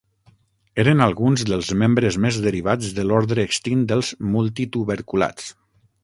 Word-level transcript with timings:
Eren 0.83 1.01
alguns 1.05 1.41
dels 1.49 1.67
membres 1.81 2.17
més 2.23 2.39
derivats 2.45 2.95
de 2.99 3.05
l'ordre 3.09 3.45
extint 3.49 3.83
dels 3.91 4.09
multituberculats. 4.37 5.53